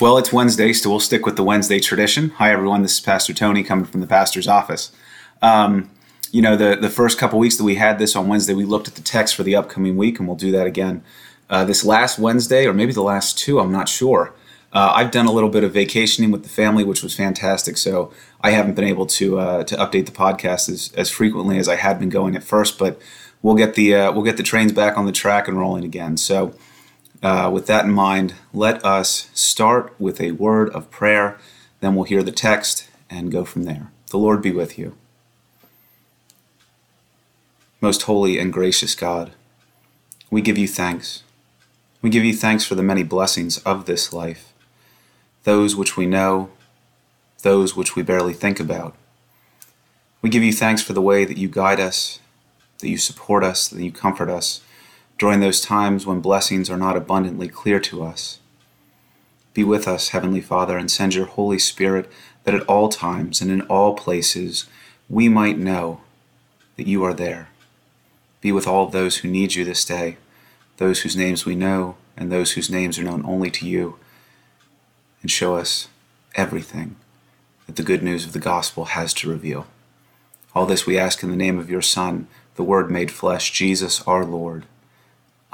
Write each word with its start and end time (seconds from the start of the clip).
Well, 0.00 0.18
it's 0.18 0.32
Wednesday, 0.32 0.72
so 0.72 0.90
we'll 0.90 1.00
stick 1.00 1.24
with 1.24 1.36
the 1.36 1.44
Wednesday 1.44 1.78
tradition. 1.78 2.30
Hi, 2.30 2.52
everyone. 2.52 2.82
This 2.82 2.94
is 2.94 3.00
Pastor 3.00 3.32
Tony 3.32 3.62
coming 3.62 3.84
from 3.84 4.00
the 4.00 4.06
pastor's 4.06 4.48
office. 4.48 4.92
Um, 5.40 5.90
you 6.30 6.42
know, 6.42 6.56
the, 6.56 6.76
the 6.76 6.90
first 6.90 7.18
couple 7.18 7.38
weeks 7.38 7.56
that 7.56 7.64
we 7.64 7.76
had 7.76 7.98
this 7.98 8.16
on 8.16 8.28
Wednesday, 8.28 8.54
we 8.54 8.64
looked 8.64 8.88
at 8.88 8.96
the 8.96 9.02
text 9.02 9.34
for 9.34 9.44
the 9.44 9.56
upcoming 9.56 9.96
week, 9.96 10.18
and 10.18 10.28
we'll 10.28 10.36
do 10.36 10.50
that 10.50 10.66
again 10.66 11.02
uh, 11.48 11.64
this 11.64 11.84
last 11.84 12.18
Wednesday, 12.18 12.66
or 12.66 12.72
maybe 12.72 12.92
the 12.92 13.02
last 13.02 13.38
two, 13.38 13.60
I'm 13.60 13.70
not 13.70 13.88
sure. 13.88 14.34
Uh, 14.72 14.92
I've 14.94 15.10
done 15.10 15.26
a 15.26 15.32
little 15.32 15.50
bit 15.50 15.64
of 15.64 15.72
vacationing 15.72 16.30
with 16.30 16.42
the 16.42 16.48
family, 16.48 16.82
which 16.82 17.02
was 17.02 17.14
fantastic. 17.14 17.76
So 17.76 18.12
I 18.40 18.50
haven't 18.50 18.74
been 18.74 18.86
able 18.86 19.06
to 19.06 19.38
uh, 19.38 19.64
to 19.64 19.76
update 19.76 20.06
the 20.06 20.12
podcast 20.12 20.68
as, 20.68 20.92
as 20.96 21.10
frequently 21.10 21.58
as 21.58 21.68
I 21.68 21.76
had 21.76 21.98
been 21.98 22.08
going 22.08 22.34
at 22.36 22.42
first, 22.42 22.78
but 22.78 23.00
we'll 23.42 23.54
get 23.54 23.74
the 23.74 23.94
uh, 23.94 24.12
we'll 24.12 24.24
get 24.24 24.38
the 24.38 24.42
trains 24.42 24.72
back 24.72 24.96
on 24.96 25.04
the 25.04 25.12
track 25.12 25.46
and 25.46 25.58
rolling 25.58 25.84
again. 25.84 26.16
So 26.16 26.54
uh, 27.22 27.48
with 27.52 27.66
that 27.66 27.84
in 27.84 27.92
mind, 27.92 28.34
let 28.52 28.84
us 28.84 29.30
start 29.32 29.94
with 29.98 30.20
a 30.20 30.32
word 30.32 30.70
of 30.70 30.90
prayer. 30.90 31.38
Then 31.80 31.94
we'll 31.94 32.04
hear 32.04 32.22
the 32.22 32.32
text 32.32 32.88
and 33.08 33.30
go 33.30 33.44
from 33.44 33.62
there. 33.62 33.92
The 34.10 34.18
Lord 34.18 34.42
be 34.42 34.50
with 34.50 34.78
you. 34.78 34.96
Most 37.80 38.02
holy 38.02 38.38
and 38.38 38.52
gracious 38.52 38.94
God, 38.94 39.32
we 40.30 40.40
give 40.40 40.58
you 40.58 40.68
thanks. 40.68 41.22
We 42.00 42.10
give 42.10 42.24
you 42.24 42.34
thanks 42.34 42.64
for 42.64 42.74
the 42.74 42.82
many 42.82 43.02
blessings 43.02 43.58
of 43.58 43.86
this 43.86 44.12
life, 44.12 44.52
those 45.44 45.76
which 45.76 45.96
we 45.96 46.06
know, 46.06 46.50
those 47.42 47.76
which 47.76 47.94
we 47.94 48.02
barely 48.02 48.32
think 48.32 48.58
about. 48.58 48.94
We 50.20 50.30
give 50.30 50.42
you 50.42 50.52
thanks 50.52 50.82
for 50.82 50.92
the 50.92 51.02
way 51.02 51.24
that 51.24 51.38
you 51.38 51.48
guide 51.48 51.80
us, 51.80 52.20
that 52.78 52.88
you 52.88 52.98
support 52.98 53.44
us, 53.44 53.68
that 53.68 53.82
you 53.82 53.92
comfort 53.92 54.28
us 54.28 54.60
during 55.22 55.38
those 55.38 55.60
times 55.60 56.04
when 56.04 56.18
blessings 56.18 56.68
are 56.68 56.76
not 56.76 56.96
abundantly 56.96 57.46
clear 57.46 57.78
to 57.78 58.02
us. 58.02 58.40
Be 59.54 59.62
with 59.62 59.86
us, 59.86 60.08
Heavenly 60.08 60.40
Father, 60.40 60.76
and 60.76 60.90
send 60.90 61.14
your 61.14 61.26
Holy 61.26 61.60
Spirit 61.60 62.10
that 62.42 62.56
at 62.56 62.66
all 62.66 62.88
times 62.88 63.40
and 63.40 63.48
in 63.48 63.60
all 63.62 63.94
places 63.94 64.66
we 65.08 65.28
might 65.28 65.56
know 65.56 66.00
that 66.74 66.88
you 66.88 67.04
are 67.04 67.14
there. 67.14 67.50
Be 68.40 68.50
with 68.50 68.66
all 68.66 68.88
those 68.88 69.18
who 69.18 69.28
need 69.28 69.54
you 69.54 69.64
this 69.64 69.84
day, 69.84 70.16
those 70.78 71.02
whose 71.02 71.14
names 71.16 71.46
we 71.46 71.54
know 71.54 71.94
and 72.16 72.32
those 72.32 72.54
whose 72.54 72.68
names 72.68 72.98
are 72.98 73.04
known 73.04 73.24
only 73.24 73.52
to 73.52 73.64
you, 73.64 74.00
and 75.20 75.30
show 75.30 75.54
us 75.54 75.86
everything 76.34 76.96
that 77.66 77.76
the 77.76 77.84
good 77.84 78.02
news 78.02 78.26
of 78.26 78.32
the 78.32 78.40
gospel 78.40 78.86
has 78.86 79.14
to 79.14 79.30
reveal. 79.30 79.68
All 80.52 80.66
this 80.66 80.84
we 80.84 80.98
ask 80.98 81.22
in 81.22 81.30
the 81.30 81.36
name 81.36 81.60
of 81.60 81.70
your 81.70 81.80
Son, 81.80 82.26
the 82.56 82.64
Word 82.64 82.90
made 82.90 83.12
flesh, 83.12 83.52
Jesus 83.52 84.02
our 84.02 84.24
Lord. 84.24 84.66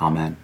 Amen. 0.00 0.36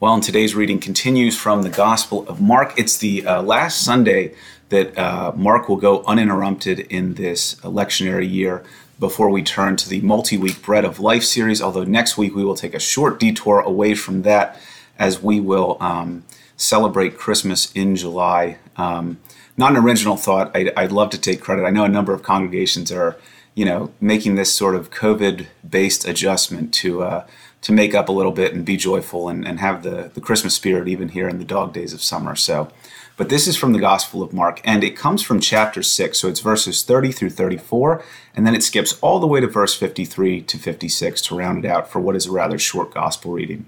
Well, 0.00 0.14
and 0.14 0.22
today's 0.22 0.56
reading 0.56 0.80
continues 0.80 1.38
from 1.38 1.62
the 1.62 1.68
Gospel 1.68 2.26
of 2.28 2.40
Mark. 2.40 2.74
It's 2.76 2.98
the 2.98 3.24
uh, 3.24 3.42
last 3.42 3.84
Sunday 3.84 4.34
that 4.70 4.98
uh, 4.98 5.32
Mark 5.36 5.68
will 5.68 5.76
go 5.76 6.02
uninterrupted 6.04 6.80
in 6.80 7.14
this 7.14 7.54
lectionary 7.60 8.28
year 8.28 8.64
before 8.98 9.30
we 9.30 9.44
turn 9.44 9.76
to 9.76 9.88
the 9.88 10.00
multi 10.00 10.36
week 10.36 10.60
Bread 10.62 10.84
of 10.84 10.98
Life 10.98 11.22
series. 11.22 11.62
Although 11.62 11.84
next 11.84 12.18
week 12.18 12.34
we 12.34 12.44
will 12.44 12.56
take 12.56 12.74
a 12.74 12.80
short 12.80 13.20
detour 13.20 13.60
away 13.60 13.94
from 13.94 14.22
that 14.22 14.60
as 14.98 15.22
we 15.22 15.38
will 15.38 15.76
um, 15.80 16.24
celebrate 16.56 17.16
Christmas 17.16 17.70
in 17.72 17.94
July. 17.94 18.58
Um, 18.76 19.20
not 19.56 19.70
an 19.72 19.76
original 19.76 20.16
thought. 20.16 20.50
I'd, 20.56 20.72
I'd, 20.76 20.90
love 20.90 21.10
to 21.10 21.18
take 21.18 21.40
credit. 21.40 21.64
I 21.64 21.70
know 21.70 21.84
a 21.84 21.88
number 21.88 22.12
of 22.12 22.24
congregations 22.24 22.90
are, 22.90 23.16
you 23.54 23.64
know, 23.64 23.92
making 24.00 24.34
this 24.34 24.52
sort 24.52 24.74
of 24.74 24.90
COVID 24.90 25.46
based 25.68 26.08
adjustment 26.08 26.74
to. 26.74 27.04
Uh, 27.04 27.26
to 27.62 27.72
make 27.72 27.94
up 27.94 28.08
a 28.08 28.12
little 28.12 28.32
bit 28.32 28.52
and 28.52 28.64
be 28.64 28.76
joyful 28.76 29.28
and, 29.28 29.46
and 29.46 29.60
have 29.60 29.82
the, 29.82 30.10
the 30.14 30.20
Christmas 30.20 30.54
spirit 30.54 30.88
even 30.88 31.10
here 31.10 31.28
in 31.28 31.38
the 31.38 31.44
dog 31.44 31.72
days 31.72 31.92
of 31.94 32.02
summer. 32.02 32.36
So, 32.36 32.70
but 33.16 33.28
this 33.28 33.46
is 33.46 33.56
from 33.56 33.72
the 33.72 33.78
Gospel 33.78 34.22
of 34.22 34.32
Mark, 34.32 34.60
and 34.64 34.82
it 34.82 34.96
comes 34.96 35.22
from 35.22 35.38
chapter 35.38 35.82
6. 35.82 36.18
So 36.18 36.28
it's 36.28 36.40
verses 36.40 36.82
30 36.82 37.12
through 37.12 37.30
34, 37.30 38.02
and 38.34 38.46
then 38.46 38.54
it 38.54 38.64
skips 38.64 38.98
all 39.00 39.20
the 39.20 39.26
way 39.26 39.40
to 39.40 39.46
verse 39.46 39.74
53 39.74 40.42
to 40.42 40.58
56 40.58 41.22
to 41.22 41.36
round 41.36 41.64
it 41.64 41.68
out 41.68 41.90
for 41.90 42.00
what 42.00 42.16
is 42.16 42.26
a 42.26 42.32
rather 42.32 42.58
short 42.58 42.92
Gospel 42.92 43.32
reading. 43.32 43.66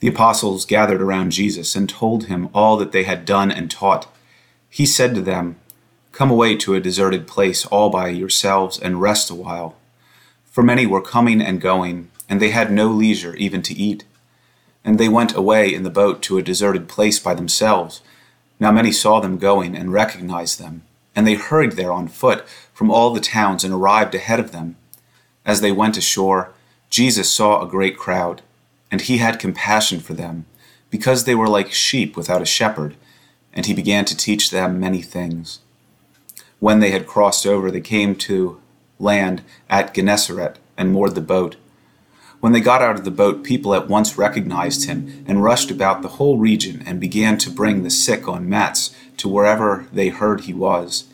The 0.00 0.08
apostles 0.08 0.66
gathered 0.66 1.00
around 1.00 1.30
Jesus 1.30 1.76
and 1.76 1.88
told 1.88 2.24
him 2.24 2.48
all 2.52 2.76
that 2.78 2.92
they 2.92 3.04
had 3.04 3.24
done 3.24 3.50
and 3.50 3.70
taught. 3.70 4.08
He 4.68 4.86
said 4.86 5.14
to 5.14 5.22
them, 5.22 5.56
Come 6.10 6.30
away 6.30 6.56
to 6.56 6.74
a 6.74 6.80
deserted 6.80 7.26
place 7.26 7.64
all 7.66 7.90
by 7.90 8.08
yourselves 8.08 8.78
and 8.78 9.00
rest 9.00 9.30
a 9.30 9.34
while. 9.34 9.76
For 10.44 10.62
many 10.62 10.86
were 10.86 11.02
coming 11.02 11.40
and 11.42 11.60
going 11.60 12.10
and 12.28 12.40
they 12.40 12.50
had 12.50 12.70
no 12.70 12.88
leisure 12.88 13.34
even 13.36 13.62
to 13.62 13.74
eat. 13.74 14.04
And 14.84 14.98
they 14.98 15.08
went 15.08 15.34
away 15.36 15.72
in 15.72 15.82
the 15.82 15.90
boat 15.90 16.22
to 16.22 16.38
a 16.38 16.42
deserted 16.42 16.88
place 16.88 17.18
by 17.18 17.34
themselves. 17.34 18.02
Now 18.60 18.70
many 18.70 18.92
saw 18.92 19.20
them 19.20 19.38
going 19.38 19.76
and 19.76 19.92
recognized 19.92 20.58
them, 20.58 20.82
and 21.14 21.26
they 21.26 21.34
hurried 21.34 21.72
there 21.72 21.92
on 21.92 22.08
foot 22.08 22.46
from 22.72 22.90
all 22.90 23.12
the 23.12 23.20
towns 23.20 23.64
and 23.64 23.74
arrived 23.74 24.14
ahead 24.14 24.40
of 24.40 24.52
them. 24.52 24.76
As 25.44 25.60
they 25.60 25.72
went 25.72 25.96
ashore, 25.96 26.52
Jesus 26.90 27.30
saw 27.30 27.60
a 27.60 27.68
great 27.68 27.98
crowd, 27.98 28.42
and 28.90 29.00
he 29.00 29.18
had 29.18 29.40
compassion 29.40 30.00
for 30.00 30.14
them, 30.14 30.46
because 30.90 31.24
they 31.24 31.34
were 31.34 31.48
like 31.48 31.72
sheep 31.72 32.16
without 32.16 32.42
a 32.42 32.46
shepherd, 32.46 32.96
and 33.52 33.66
he 33.66 33.74
began 33.74 34.04
to 34.04 34.16
teach 34.16 34.50
them 34.50 34.78
many 34.78 35.02
things. 35.02 35.60
When 36.60 36.80
they 36.80 36.90
had 36.90 37.06
crossed 37.06 37.46
over, 37.46 37.70
they 37.70 37.80
came 37.80 38.14
to 38.16 38.60
land 38.98 39.42
at 39.68 39.94
Gennesaret 39.94 40.56
and 40.76 40.92
moored 40.92 41.14
the 41.14 41.20
boat. 41.20 41.56
When 42.40 42.52
they 42.52 42.60
got 42.60 42.82
out 42.82 42.96
of 42.96 43.04
the 43.04 43.10
boat, 43.10 43.44
people 43.44 43.74
at 43.74 43.88
once 43.88 44.18
recognized 44.18 44.86
him 44.86 45.24
and 45.26 45.42
rushed 45.42 45.70
about 45.70 46.02
the 46.02 46.08
whole 46.08 46.38
region 46.38 46.82
and 46.86 47.00
began 47.00 47.38
to 47.38 47.50
bring 47.50 47.82
the 47.82 47.90
sick 47.90 48.28
on 48.28 48.48
mats 48.48 48.94
to 49.16 49.28
wherever 49.28 49.86
they 49.92 50.08
heard 50.08 50.42
he 50.42 50.52
was. 50.52 51.04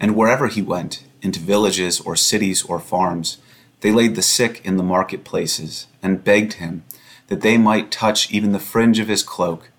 And 0.00 0.16
wherever 0.16 0.48
he 0.48 0.62
went, 0.62 1.04
into 1.22 1.38
villages 1.38 2.00
or 2.00 2.16
cities 2.16 2.64
or 2.64 2.80
farms, 2.80 3.38
they 3.80 3.92
laid 3.92 4.16
the 4.16 4.22
sick 4.22 4.60
in 4.64 4.76
the 4.76 4.82
marketplaces 4.82 5.86
and 6.02 6.24
begged 6.24 6.54
him 6.54 6.84
that 7.28 7.40
they 7.40 7.56
might 7.56 7.90
touch 7.90 8.30
even 8.30 8.52
the 8.52 8.58
fringe 8.58 8.98
of 8.98 9.08
his 9.08 9.22
cloak, 9.22 9.70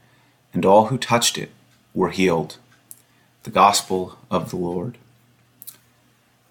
and 0.54 0.66
all 0.66 0.88
who 0.88 0.98
touched 0.98 1.38
it 1.38 1.52
were 1.94 2.10
healed. 2.10 2.58
The 3.44 3.52
Gospel 3.52 4.18
of 4.32 4.50
the 4.50 4.56
Lord. 4.56 4.98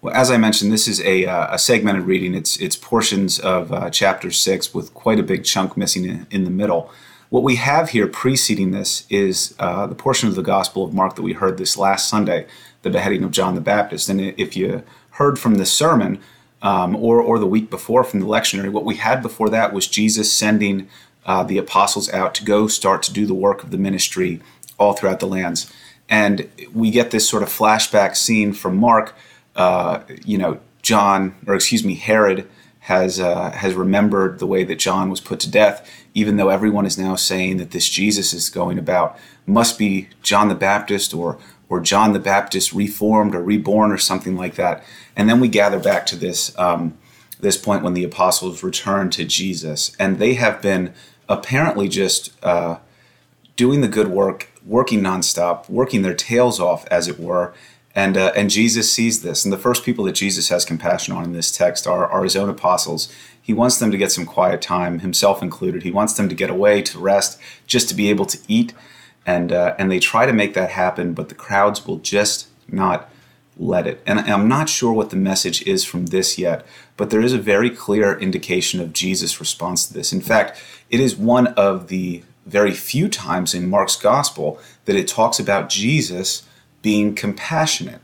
Well, 0.03 0.13
as 0.13 0.29
I 0.29 0.35
mentioned, 0.35 0.73
this 0.73 0.89
is 0.89 0.99
a, 0.99 1.25
uh, 1.25 1.55
a 1.55 1.57
segmented 1.57 2.03
reading. 2.03 2.35
It's 2.35 2.57
it's 2.57 2.75
portions 2.75 3.39
of 3.39 3.71
uh, 3.71 3.89
chapter 3.89 4.31
six 4.31 4.73
with 4.73 4.93
quite 4.93 5.17
a 5.17 5.23
big 5.23 5.45
chunk 5.45 5.77
missing 5.77 6.03
in, 6.03 6.27
in, 6.29 6.43
the 6.43 6.49
middle. 6.49 6.91
What 7.29 7.41
we 7.41 7.55
have 7.55 7.91
here 7.91 8.07
preceding 8.07 8.71
this 8.71 9.07
is 9.09 9.55
uh, 9.59 9.87
the 9.87 9.95
portion 9.95 10.27
of 10.27 10.35
the 10.35 10.41
Gospel 10.41 10.83
of 10.83 10.93
Mark 10.93 11.15
that 11.15 11.21
we 11.21 11.31
heard 11.31 11.57
this 11.57 11.77
last 11.77 12.09
Sunday, 12.09 12.45
the 12.81 12.89
beheading 12.89 13.23
of 13.23 13.31
John 13.31 13.55
the 13.55 13.61
Baptist. 13.61 14.09
And 14.09 14.19
if 14.19 14.57
you 14.57 14.83
heard 15.11 15.39
from 15.39 15.55
the 15.55 15.65
sermon 15.65 16.19
um, 16.61 16.97
or 16.97 17.21
or 17.21 17.39
the 17.39 17.47
week 17.47 17.69
before 17.69 18.03
from 18.03 18.19
the 18.19 18.25
lectionary, 18.25 18.69
what 18.69 18.83
we 18.83 18.95
had 18.95 19.21
before 19.21 19.49
that 19.51 19.71
was 19.71 19.87
Jesus 19.87 20.29
sending 20.33 20.89
uh, 21.25 21.43
the 21.43 21.57
apostles 21.57 22.11
out 22.11 22.35
to 22.35 22.43
go 22.43 22.67
start 22.67 23.03
to 23.03 23.13
do 23.13 23.25
the 23.25 23.33
work 23.33 23.63
of 23.63 23.71
the 23.71 23.77
ministry 23.77 24.41
all 24.77 24.91
throughout 24.91 25.21
the 25.21 25.27
lands. 25.27 25.71
And 26.09 26.49
we 26.73 26.91
get 26.91 27.11
this 27.11 27.29
sort 27.29 27.41
of 27.41 27.47
flashback 27.47 28.17
scene 28.17 28.51
from 28.51 28.75
Mark 28.75 29.15
uh, 29.55 30.01
you 30.25 30.37
know, 30.37 30.59
John, 30.81 31.35
or 31.47 31.55
excuse 31.55 31.83
me, 31.83 31.95
Herod 31.95 32.47
has 32.81 33.19
uh, 33.19 33.51
has 33.51 33.73
remembered 33.73 34.39
the 34.39 34.47
way 34.47 34.63
that 34.65 34.79
John 34.79 35.09
was 35.09 35.21
put 35.21 35.39
to 35.41 35.49
death, 35.49 35.89
even 36.13 36.35
though 36.35 36.49
everyone 36.49 36.85
is 36.85 36.97
now 36.97 37.15
saying 37.15 37.57
that 37.57 37.71
this 37.71 37.87
Jesus 37.87 38.33
is 38.33 38.49
going 38.49 38.77
about 38.77 39.17
must 39.45 39.77
be 39.77 40.09
John 40.21 40.49
the 40.49 40.55
Baptist 40.55 41.13
or 41.13 41.37
or 41.69 41.79
John 41.79 42.13
the 42.13 42.19
Baptist 42.19 42.73
reformed 42.73 43.33
or 43.33 43.41
reborn 43.41 43.91
or 43.91 43.97
something 43.97 44.35
like 44.35 44.55
that. 44.55 44.83
And 45.15 45.29
then 45.29 45.39
we 45.39 45.47
gather 45.47 45.79
back 45.79 46.05
to 46.07 46.15
this 46.15 46.57
um, 46.59 46.97
this 47.39 47.57
point 47.57 47.83
when 47.83 47.93
the 47.93 48.03
apostles 48.03 48.63
return 48.63 49.09
to 49.11 49.23
Jesus, 49.23 49.95
and 49.97 50.19
they 50.19 50.33
have 50.33 50.61
been 50.61 50.93
apparently 51.29 51.87
just 51.87 52.33
uh, 52.43 52.77
doing 53.55 53.81
the 53.81 53.87
good 53.87 54.09
work, 54.09 54.49
working 54.65 55.01
nonstop, 55.01 55.69
working 55.69 56.01
their 56.01 56.13
tails 56.13 56.59
off, 56.59 56.85
as 56.87 57.07
it 57.07 57.19
were, 57.19 57.53
and, 57.95 58.17
uh, 58.17 58.31
and 58.35 58.49
Jesus 58.49 58.91
sees 58.91 59.21
this. 59.21 59.43
And 59.43 59.53
the 59.53 59.57
first 59.57 59.83
people 59.83 60.05
that 60.05 60.13
Jesus 60.13 60.49
has 60.49 60.65
compassion 60.65 61.13
on 61.13 61.23
in 61.23 61.33
this 61.33 61.51
text 61.51 61.85
are, 61.85 62.07
are 62.07 62.23
his 62.23 62.35
own 62.35 62.49
apostles. 62.49 63.13
He 63.39 63.53
wants 63.53 63.77
them 63.77 63.91
to 63.91 63.97
get 63.97 64.11
some 64.11 64.25
quiet 64.25 64.61
time, 64.61 64.99
himself 64.99 65.43
included. 65.43 65.83
He 65.83 65.91
wants 65.91 66.13
them 66.13 66.27
to 66.29 66.35
get 66.35 66.49
away, 66.49 66.81
to 66.83 66.99
rest, 66.99 67.39
just 67.67 67.89
to 67.89 67.95
be 67.95 68.09
able 68.09 68.25
to 68.25 68.39
eat. 68.47 68.73
And, 69.25 69.51
uh, 69.51 69.75
and 69.77 69.91
they 69.91 69.99
try 69.99 70.25
to 70.25 70.33
make 70.33 70.53
that 70.55 70.71
happen, 70.71 71.13
but 71.13 71.29
the 71.29 71.35
crowds 71.35 71.85
will 71.85 71.97
just 71.97 72.47
not 72.67 73.09
let 73.57 73.85
it. 73.85 74.01
And 74.07 74.19
I'm 74.21 74.47
not 74.47 74.69
sure 74.69 74.91
what 74.91 75.11
the 75.11 75.15
message 75.15 75.61
is 75.67 75.85
from 75.85 76.07
this 76.07 76.37
yet, 76.37 76.65
but 76.97 77.09
there 77.09 77.21
is 77.21 77.33
a 77.33 77.37
very 77.37 77.69
clear 77.69 78.17
indication 78.17 78.79
of 78.79 78.93
Jesus' 78.93 79.39
response 79.39 79.85
to 79.87 79.93
this. 79.93 80.11
In 80.11 80.21
fact, 80.21 80.61
it 80.89 80.99
is 80.99 81.15
one 81.15 81.47
of 81.47 81.87
the 81.87 82.23
very 82.45 82.71
few 82.71 83.07
times 83.07 83.53
in 83.53 83.69
Mark's 83.69 83.95
gospel 83.95 84.59
that 84.85 84.95
it 84.95 85.07
talks 85.07 85.39
about 85.39 85.69
Jesus 85.69 86.43
being 86.83 87.15
compassionate. 87.15 88.01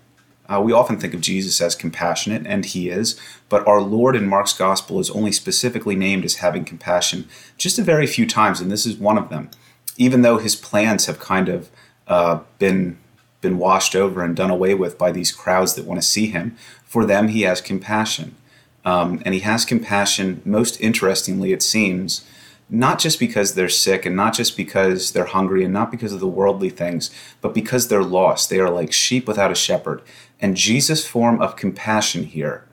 Uh, 0.52 0.60
we 0.60 0.74
often 0.74 0.98
think 1.00 1.14
of 1.14 1.22
Jesus 1.22 1.62
as 1.62 1.76
compassionate, 1.76 2.48
and 2.48 2.66
he 2.66 2.90
is, 2.90 3.20
but 3.50 3.68
our 3.68 3.82
Lord 3.82 4.16
in 4.16 4.28
Mark's 4.28 4.58
gospel 4.58 5.00
is 5.00 5.12
only 5.12 5.32
specifically 5.32 5.96
named 5.96 6.26
as 6.26 6.38
having 6.38 6.66
compassion 6.66 7.28
just 7.56 7.78
a 7.78 7.84
very 7.84 8.08
few 8.08 8.26
times, 8.26 8.60
and 8.60 8.72
this 8.72 8.88
is 8.88 8.98
one 8.98 9.20
of 9.20 9.30
them. 9.30 9.52
even 10.00 10.22
though 10.22 10.40
his 10.40 10.56
plans 10.56 11.06
have 11.06 11.20
kind 11.20 11.50
of 11.50 11.70
uh, 12.08 12.40
been 12.58 12.98
been 13.42 13.58
washed 13.58 13.96
over 13.96 14.24
and 14.24 14.36
done 14.36 14.50
away 14.50 14.74
with 14.74 14.98
by 14.98 15.12
these 15.12 15.32
crowds 15.32 15.76
that 15.76 15.86
want 15.86 16.02
to 16.02 16.06
see 16.06 16.28
him, 16.28 16.58
for 16.84 17.06
them 17.06 17.30
he 17.30 17.44
has 17.44 17.62
compassion. 17.62 18.36
Um, 18.84 19.22
and 19.24 19.34
he 19.34 19.40
has 19.42 19.64
compassion, 19.64 20.42
most 20.44 20.82
interestingly, 20.82 21.54
it 21.54 21.62
seems, 21.62 22.26
not 22.70 23.00
just 23.00 23.20
because 23.20 23.56
they're 23.56 23.70
sick 23.70 24.06
and 24.06 24.16
not 24.16 24.34
just 24.34 24.56
because 24.56 25.12
they're 25.12 25.26
hungry 25.26 25.64
and 25.64 25.74
not 25.74 25.92
because 25.92 26.14
of 26.14 26.20
the 26.20 26.28
worldly 26.28 26.70
things, 26.70 27.10
but 27.42 27.54
because 27.54 27.88
they're 27.88 28.04
lost. 28.04 28.50
They 28.50 28.60
are 28.60 28.70
like 28.70 28.94
sheep 28.94 29.28
without 29.28 29.52
a 29.52 29.56
shepherd. 29.56 30.02
And 30.40 30.56
Jesus' 30.56 31.08
form 31.08 31.42
of 31.42 31.56
compassion 31.56 32.26
here 32.26 32.66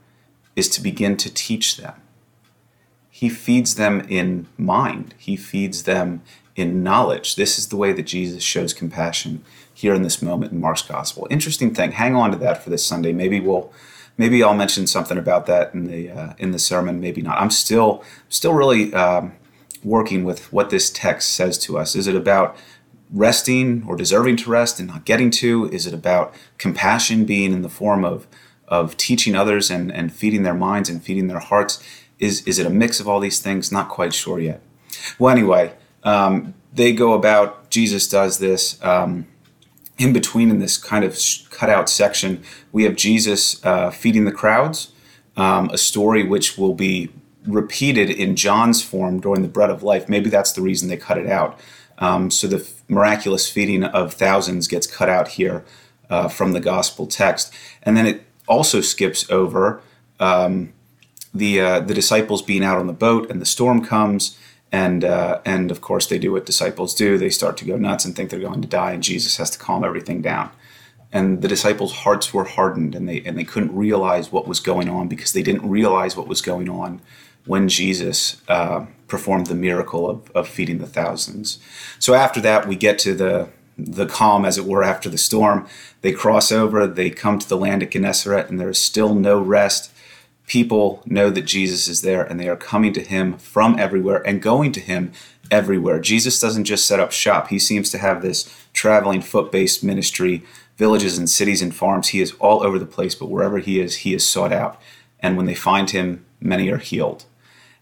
is 0.54 0.68
to 0.70 0.82
begin 0.82 1.16
to 1.16 1.32
teach 1.32 1.76
them. 1.76 1.94
He 3.10 3.30
feeds 3.30 3.76
them 3.76 4.00
in 4.08 4.46
mind, 4.58 5.14
he 5.16 5.36
feeds 5.36 5.84
them 5.84 6.22
in 6.54 6.82
knowledge. 6.82 7.36
This 7.36 7.58
is 7.58 7.68
the 7.68 7.76
way 7.76 7.92
that 7.92 8.02
Jesus 8.02 8.42
shows 8.42 8.74
compassion 8.74 9.44
here 9.72 9.94
in 9.94 10.02
this 10.02 10.22
moment 10.22 10.52
in 10.52 10.60
Mark's 10.60 10.82
gospel. 10.82 11.26
Interesting 11.30 11.74
thing. 11.74 11.92
Hang 11.92 12.14
on 12.14 12.30
to 12.30 12.36
that 12.38 12.62
for 12.62 12.70
this 12.70 12.84
Sunday. 12.86 13.12
Maybe 13.12 13.40
we'll 13.40 13.72
maybe 14.16 14.42
I'll 14.42 14.54
mention 14.54 14.86
something 14.86 15.18
about 15.18 15.46
that 15.46 15.74
in 15.74 15.86
the 15.86 16.10
uh, 16.10 16.32
in 16.38 16.52
the 16.52 16.58
sermon. 16.58 17.00
Maybe 17.00 17.22
not. 17.22 17.38
I'm 17.40 17.50
still 17.50 18.02
still 18.28 18.54
really 18.54 18.92
um, 18.94 19.32
working 19.86 20.24
with 20.24 20.52
what 20.52 20.70
this 20.70 20.90
text 20.90 21.32
says 21.32 21.56
to 21.56 21.78
us. 21.78 21.94
Is 21.94 22.06
it 22.06 22.16
about 22.16 22.56
resting 23.10 23.84
or 23.86 23.96
deserving 23.96 24.36
to 24.36 24.50
rest 24.50 24.80
and 24.80 24.88
not 24.88 25.04
getting 25.04 25.30
to? 25.30 25.70
Is 25.70 25.86
it 25.86 25.94
about 25.94 26.34
compassion 26.58 27.24
being 27.24 27.52
in 27.52 27.62
the 27.62 27.68
form 27.68 28.04
of 28.04 28.26
of 28.68 28.96
teaching 28.96 29.36
others 29.36 29.70
and, 29.70 29.92
and 29.92 30.12
feeding 30.12 30.42
their 30.42 30.54
minds 30.54 30.88
and 30.88 31.02
feeding 31.02 31.28
their 31.28 31.38
hearts? 31.38 31.82
Is 32.18 32.42
is 32.46 32.58
it 32.58 32.66
a 32.66 32.70
mix 32.70 32.98
of 33.00 33.08
all 33.08 33.20
these 33.20 33.40
things? 33.40 33.70
Not 33.70 33.88
quite 33.88 34.12
sure 34.12 34.40
yet. 34.40 34.60
Well, 35.18 35.32
anyway, 35.32 35.74
um, 36.02 36.54
they 36.72 36.92
go 36.92 37.12
about. 37.12 37.70
Jesus 37.70 38.08
does 38.08 38.38
this. 38.38 38.82
Um, 38.82 39.28
in 39.98 40.12
between, 40.12 40.50
in 40.50 40.58
this 40.58 40.76
kind 40.76 41.04
of 41.04 41.18
cutout 41.48 41.88
section, 41.88 42.42
we 42.70 42.84
have 42.84 42.96
Jesus 42.96 43.64
uh, 43.64 43.90
feeding 43.90 44.26
the 44.26 44.32
crowds, 44.32 44.92
um, 45.38 45.70
a 45.70 45.78
story 45.78 46.22
which 46.22 46.58
will 46.58 46.74
be 46.74 47.10
repeated 47.46 48.10
in 48.10 48.36
John's 48.36 48.82
form 48.82 49.20
during 49.20 49.42
the 49.42 49.48
bread 49.48 49.70
of 49.70 49.82
life. 49.82 50.08
Maybe 50.08 50.30
that's 50.30 50.52
the 50.52 50.62
reason 50.62 50.88
they 50.88 50.96
cut 50.96 51.18
it 51.18 51.28
out. 51.28 51.58
Um, 51.98 52.30
so 52.30 52.46
the 52.46 52.68
miraculous 52.88 53.48
feeding 53.48 53.84
of 53.84 54.14
thousands 54.14 54.68
gets 54.68 54.86
cut 54.86 55.08
out 55.08 55.28
here 55.28 55.64
uh, 56.10 56.28
from 56.28 56.52
the 56.52 56.60
gospel 56.60 57.06
text, 57.06 57.52
and 57.82 57.96
then 57.96 58.06
it 58.06 58.22
also 58.46 58.80
skips 58.80 59.28
over 59.30 59.80
um, 60.20 60.72
the 61.34 61.60
uh, 61.60 61.80
the 61.80 61.94
disciples 61.94 62.42
being 62.42 62.64
out 62.64 62.78
on 62.78 62.86
the 62.86 62.92
boat, 62.92 63.30
and 63.30 63.40
the 63.40 63.46
storm 63.46 63.84
comes, 63.84 64.38
and 64.70 65.04
uh, 65.04 65.40
and 65.44 65.70
of 65.70 65.80
course 65.80 66.06
they 66.06 66.18
do 66.18 66.32
what 66.32 66.46
disciples 66.46 66.94
do. 66.94 67.18
They 67.18 67.30
start 67.30 67.56
to 67.58 67.64
go 67.64 67.76
nuts 67.76 68.04
and 68.04 68.14
think 68.14 68.30
they're 68.30 68.40
going 68.40 68.62
to 68.62 68.68
die, 68.68 68.92
and 68.92 69.02
Jesus 69.02 69.36
has 69.38 69.50
to 69.50 69.58
calm 69.58 69.84
everything 69.84 70.22
down. 70.22 70.50
And 71.12 71.40
the 71.40 71.48
disciples' 71.48 71.92
hearts 71.92 72.34
were 72.34 72.44
hardened, 72.44 72.94
and 72.94 73.08
they 73.08 73.22
and 73.22 73.38
they 73.38 73.44
couldn't 73.44 73.74
realize 73.74 74.30
what 74.30 74.46
was 74.46 74.60
going 74.60 74.88
on 74.88 75.08
because 75.08 75.32
they 75.32 75.42
didn't 75.42 75.68
realize 75.68 76.16
what 76.16 76.28
was 76.28 76.42
going 76.42 76.68
on 76.68 77.00
when 77.46 77.68
Jesus 77.68 78.42
uh, 78.48 78.86
performed 79.08 79.46
the 79.46 79.54
miracle 79.54 80.08
of, 80.08 80.30
of 80.34 80.48
feeding 80.48 80.78
the 80.78 80.86
thousands. 80.86 81.58
So 81.98 82.14
after 82.14 82.40
that, 82.40 82.66
we 82.66 82.76
get 82.76 82.98
to 83.00 83.14
the 83.14 83.48
the 83.78 84.06
calm, 84.06 84.44
as 84.44 84.56
it 84.56 84.64
were, 84.64 84.82
after 84.82 85.08
the 85.08 85.18
storm. 85.18 85.66
They 86.00 86.12
cross 86.12 86.50
over, 86.50 86.86
they 86.86 87.10
come 87.10 87.38
to 87.38 87.48
the 87.48 87.58
land 87.58 87.82
of 87.82 87.90
Gennesaret, 87.90 88.48
and 88.48 88.58
there 88.58 88.70
is 88.70 88.78
still 88.78 89.14
no 89.14 89.38
rest. 89.38 89.92
People 90.46 91.02
know 91.04 91.28
that 91.30 91.42
Jesus 91.42 91.88
is 91.88 92.02
there, 92.02 92.22
and 92.22 92.40
they 92.40 92.48
are 92.48 92.56
coming 92.56 92.92
to 92.94 93.02
him 93.02 93.36
from 93.36 93.78
everywhere 93.78 94.26
and 94.26 94.40
going 94.40 94.72
to 94.72 94.80
him 94.80 95.12
everywhere. 95.50 96.00
Jesus 96.00 96.40
doesn't 96.40 96.64
just 96.64 96.86
set 96.86 97.00
up 97.00 97.12
shop, 97.12 97.48
he 97.48 97.58
seems 97.58 97.90
to 97.90 97.98
have 97.98 98.22
this 98.22 98.50
traveling 98.72 99.20
foot 99.20 99.52
based 99.52 99.84
ministry, 99.84 100.42
villages 100.76 101.18
and 101.18 101.28
cities 101.28 101.62
and 101.62 101.74
farms. 101.74 102.08
He 102.08 102.20
is 102.20 102.32
all 102.38 102.62
over 102.62 102.78
the 102.78 102.86
place, 102.86 103.14
but 103.14 103.30
wherever 103.30 103.58
he 103.58 103.80
is, 103.80 103.96
he 103.96 104.14
is 104.14 104.26
sought 104.26 104.52
out. 104.52 104.80
And 105.20 105.36
when 105.36 105.46
they 105.46 105.54
find 105.54 105.90
him, 105.90 106.24
many 106.40 106.70
are 106.70 106.78
healed. 106.78 107.24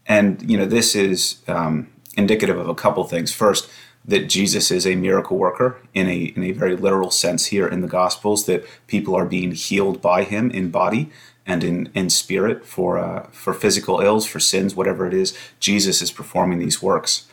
And, 0.06 0.48
you 0.48 0.56
know, 0.56 0.66
this 0.66 0.94
is 0.94 1.42
um, 1.48 1.88
indicative 2.16 2.58
of 2.58 2.68
a 2.68 2.74
couple 2.74 3.04
things. 3.04 3.32
First, 3.32 3.70
that 4.04 4.28
Jesus 4.28 4.70
is 4.70 4.86
a 4.86 4.96
miracle 4.96 5.38
worker 5.38 5.78
in 5.94 6.08
a, 6.08 6.24
in 6.36 6.42
a 6.42 6.52
very 6.52 6.76
literal 6.76 7.10
sense 7.10 7.46
here 7.46 7.66
in 7.66 7.80
the 7.80 7.88
Gospels, 7.88 8.44
that 8.46 8.64
people 8.86 9.14
are 9.14 9.24
being 9.24 9.52
healed 9.52 10.02
by 10.02 10.24
him 10.24 10.50
in 10.50 10.70
body 10.70 11.10
and 11.46 11.64
in, 11.64 11.90
in 11.94 12.10
spirit 12.10 12.66
for, 12.66 12.98
uh, 12.98 13.28
for 13.32 13.54
physical 13.54 14.00
ills, 14.00 14.26
for 14.26 14.40
sins, 14.40 14.74
whatever 14.74 15.06
it 15.06 15.14
is. 15.14 15.36
Jesus 15.58 16.02
is 16.02 16.10
performing 16.10 16.58
these 16.58 16.82
works. 16.82 17.26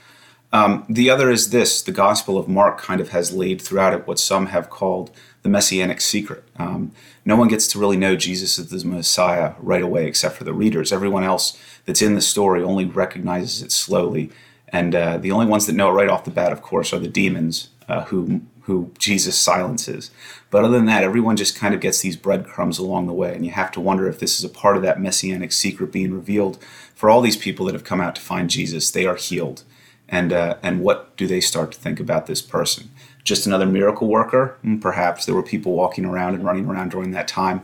Um, 0.54 0.86
the 0.90 1.10
other 1.10 1.30
is 1.30 1.50
this 1.52 1.82
the 1.82 1.92
Gospel 1.92 2.38
of 2.38 2.48
Mark 2.48 2.78
kind 2.78 3.00
of 3.00 3.10
has 3.10 3.32
laid 3.32 3.62
throughout 3.62 3.94
it 3.94 4.06
what 4.06 4.20
some 4.20 4.48
have 4.48 4.70
called 4.70 5.12
the 5.44 5.50
messianic 5.50 6.02
secret. 6.02 6.44
Um, 6.58 6.92
no 7.26 7.36
one 7.36 7.48
gets 7.48 7.68
to 7.70 7.80
really 7.80 7.98
know 7.98 8.16
Jesus 8.16 8.60
as 8.60 8.70
the 8.70 8.88
Messiah 8.88 9.54
right 9.60 9.82
away 9.82 10.08
except 10.08 10.36
for 10.36 10.44
the 10.44 10.54
readers. 10.54 10.92
Everyone 10.92 11.24
else 11.24 11.60
that's 11.86 12.02
in 12.02 12.16
the 12.16 12.22
story 12.22 12.64
only 12.64 12.86
recognizes 12.86 13.62
it 13.62 13.72
slowly. 13.72 14.32
And 14.70 14.96
uh, 14.96 15.18
the 15.18 15.32
only 15.32 15.46
ones 15.46 15.66
that 15.66 15.74
know 15.74 15.90
it 15.90 15.94
right 15.94 16.10
off 16.10 16.24
the 16.24 16.32
bat, 16.32 16.52
of 16.52 16.62
course, 16.62 16.94
are 16.94 17.00
the 17.00 17.08
demons 17.08 17.70
uh, 17.90 18.06
who, 18.06 18.42
who 18.62 18.92
Jesus 18.98 19.38
silences. 19.38 20.12
But 20.50 20.64
other 20.64 20.78
than 20.78 20.86
that, 20.86 21.04
everyone 21.04 21.36
just 21.36 21.58
kind 21.58 21.74
of 21.74 21.82
gets 21.82 22.02
these 22.02 22.16
breadcrumbs 22.16 22.80
along 22.80 23.08
the 23.08 23.14
way. 23.14 23.36
And 23.36 23.46
you 23.46 23.52
have 23.52 23.72
to 23.72 23.82
wonder 23.82 24.08
if 24.08 24.20
this 24.20 24.38
is 24.38 24.46
a 24.46 24.50
part 24.50 24.78
of 24.78 24.84
that 24.84 25.02
messianic 25.02 25.52
secret 25.52 25.92
being 25.92 26.14
revealed 26.14 26.58
for 26.96 27.10
all 27.10 27.22
these 27.22 27.38
people 27.38 27.66
that 27.66 27.76
have 27.76 27.84
come 27.84 28.00
out 28.00 28.16
to 28.16 28.22
find 28.22 28.50
Jesus. 28.50 28.92
They 28.92 29.06
are 29.06 29.16
healed. 29.16 29.64
And, 30.12 30.34
uh, 30.34 30.58
and 30.62 30.82
what 30.82 31.16
do 31.16 31.26
they 31.26 31.40
start 31.40 31.72
to 31.72 31.80
think 31.80 32.00
about 32.00 32.28
this 32.28 32.42
person? 32.42 32.92
Just 33.24 33.48
another 33.48 33.66
miracle 33.66 34.08
worker? 34.08 34.58
Hmm, 34.62 34.78
perhaps 34.78 35.26
there 35.26 35.34
were 35.34 35.42
people 35.42 35.74
walking 35.74 36.06
around 36.06 36.36
and 36.36 36.44
running 36.44 36.66
around 36.66 36.92
during 36.92 37.12
that 37.12 37.30
time 37.30 37.62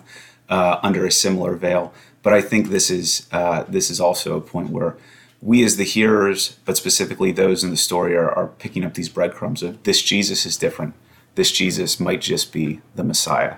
uh, 0.50 0.80
under 0.82 1.06
a 1.06 1.12
similar 1.12 1.56
veil. 1.56 1.94
But 2.24 2.34
I 2.34 2.42
think 2.42 2.70
this 2.70 2.90
is 2.90 3.28
uh, 3.32 3.64
this 3.68 3.90
is 3.90 4.00
also 4.00 4.38
a 4.38 4.42
point 4.42 4.70
where 4.70 4.98
we 5.42 5.64
as 5.64 5.78
the 5.78 5.84
hearers, 5.84 6.58
but 6.66 6.78
specifically 6.78 7.32
those 7.32 7.64
in 7.64 7.70
the 7.70 7.78
story, 7.78 8.16
are, 8.16 8.32
are 8.32 8.48
picking 8.48 8.84
up 8.84 8.96
these 8.96 9.10
breadcrumbs 9.10 9.62
of 9.62 9.84
this 9.84 10.02
Jesus 10.02 10.46
is 10.46 10.58
different. 10.58 10.94
This 11.36 11.52
Jesus 11.52 12.00
might 12.00 12.22
just 12.22 12.52
be 12.52 12.82
the 12.96 13.04
Messiah. 13.04 13.58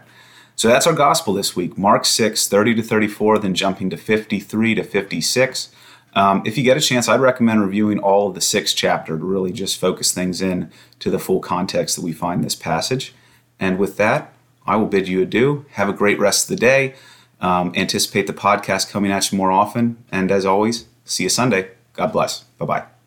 So 0.56 0.68
that's 0.68 0.85
our 0.85 0.94
gospel 0.94 1.33
this 1.33 1.56
week 1.56 1.77
Mark 1.77 2.06
6, 2.06 2.47
30 2.47 2.75
to 2.75 2.83
34, 2.83 3.39
then 3.39 3.53
jumping 3.53 3.89
to 3.92 3.97
53 3.97 4.75
to 4.75 4.83
56. 4.83 5.69
Um, 6.13 6.41
if 6.45 6.57
you 6.57 6.63
get 6.63 6.77
a 6.77 6.81
chance, 6.81 7.07
I'd 7.07 7.19
recommend 7.19 7.61
reviewing 7.61 8.00
all 8.00 8.27
of 8.27 8.35
the 8.35 8.41
sixth 8.41 8.75
chapter 8.75 9.17
to 9.17 9.23
really 9.23 9.51
just 9.51 9.79
focus 9.79 10.11
things 10.11 10.41
in 10.41 10.71
to 11.00 11.09
the 11.09 11.19
full 11.19 11.39
context 11.39 11.95
that 11.95 12.03
we 12.03 12.13
find 12.13 12.44
this 12.44 12.56
passage. 12.56 13.13
And 13.59 13.78
with 13.78 13.97
that, 13.97 14.33
I 14.66 14.75
will 14.75 14.87
bid 14.87 15.07
you 15.07 15.21
adieu. 15.21 15.66
Have 15.71 15.89
a 15.89 15.94
great 15.94 16.19
rest 16.19 16.49
of 16.49 16.56
the 16.56 16.61
day. 16.61 16.95
Um, 17.42 17.71
anticipate 17.75 18.28
the 18.28 18.33
podcast 18.33 18.89
coming 18.89 19.11
at 19.11 19.31
you 19.31 19.37
more 19.37 19.51
often. 19.51 20.04
And 20.11 20.31
as 20.31 20.45
always, 20.45 20.85
see 21.06 21.23
you 21.23 21.30
Sunday. 21.30 21.71
God 21.94 22.11
bless. 22.11 22.42
Bye 22.57 22.66
bye. 22.66 22.98